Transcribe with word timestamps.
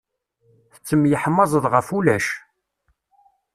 Tettemyeḥmaẓeḍ 0.73 1.65
ɣef 1.73 1.87
ulac. 1.97 2.27